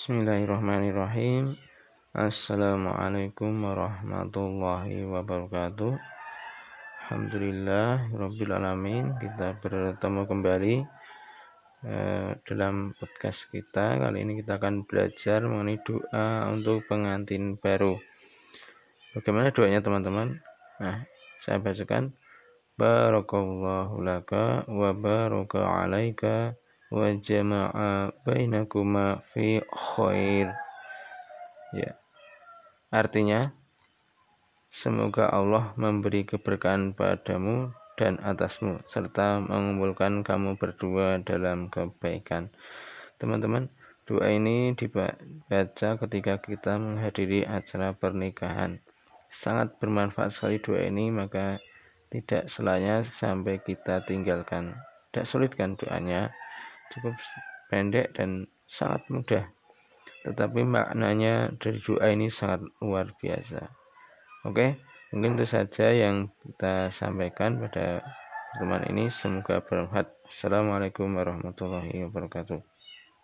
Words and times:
Bismillahirrahmanirrahim. 0.00 1.60
Assalamualaikum 2.16 3.52
warahmatullahi 3.52 5.04
wabarakatuh. 5.04 5.92
Alhamdulillah 7.04 8.08
Rabbil 8.08 8.48
Alamin 8.48 9.12
Kita 9.20 9.60
bertemu 9.60 10.24
kembali 10.24 10.74
eh, 11.84 12.32
Dalam 12.48 12.96
podcast 12.96 13.44
kita 13.52 14.00
Kali 14.00 14.24
ini 14.24 14.40
kita 14.40 14.56
akan 14.56 14.88
belajar 14.88 15.44
mengenai 15.44 15.84
doa 15.84 16.48
untuk 16.48 16.80
pengantin 16.88 17.60
baru 17.60 18.00
Bagaimana 19.12 19.52
doanya 19.52 19.84
teman-teman? 19.84 20.40
Nah, 20.80 21.04
saya 21.44 21.60
bacakan 21.60 22.16
Barakallahu 22.80 24.00
laka 24.00 24.64
wa 24.64 24.96
alaika 25.84 26.56
jama'a 26.90 28.10
bainakuma 28.26 29.22
fi 29.30 29.62
khair. 29.70 30.50
Ya. 31.70 31.94
Artinya 32.90 33.54
semoga 34.74 35.30
Allah 35.30 35.70
memberi 35.78 36.26
keberkahan 36.26 36.98
padamu 36.98 37.70
dan 37.94 38.18
atasmu 38.18 38.82
serta 38.90 39.38
mengumpulkan 39.38 40.26
kamu 40.26 40.58
berdua 40.58 41.22
dalam 41.22 41.70
kebaikan. 41.70 42.50
Teman-teman, 43.22 43.70
doa 44.08 44.26
ini 44.26 44.74
dibaca 44.74 45.90
ketika 45.94 46.34
kita 46.42 46.74
menghadiri 46.74 47.46
acara 47.46 47.94
pernikahan. 47.94 48.82
Sangat 49.30 49.78
bermanfaat 49.78 50.34
sekali 50.34 50.58
doa 50.58 50.82
ini, 50.82 51.14
maka 51.14 51.62
tidak 52.10 52.50
selanya 52.50 53.06
sampai 53.22 53.62
kita 53.62 54.02
tinggalkan. 54.02 54.74
Tidak 55.14 55.28
sulit 55.28 55.54
kan 55.54 55.78
doanya? 55.78 56.34
Cukup 56.90 57.14
pendek 57.70 58.12
dan 58.18 58.50
sangat 58.66 59.02
mudah. 59.10 59.44
Tetapi 60.26 60.60
maknanya 60.66 61.54
dari 61.56 61.80
doa 61.80 62.06
ini 62.12 62.28
sangat 62.28 62.66
luar 62.84 63.14
biasa. 63.16 63.64
Oke, 64.44 64.76
mungkin 65.12 65.40
itu 65.40 65.46
saja 65.48 65.88
yang 65.88 66.28
kita 66.44 66.92
sampaikan 66.92 67.56
pada 67.56 68.04
pertemuan 68.52 68.84
ini. 68.90 69.08
Semoga 69.08 69.64
bermanfaat. 69.64 70.12
Assalamualaikum 70.28 71.08
warahmatullahi 71.16 72.04
wabarakatuh. 72.08 72.79